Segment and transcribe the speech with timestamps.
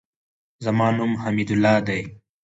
[0.65, 2.01] زما نوم حمیدالله دئ.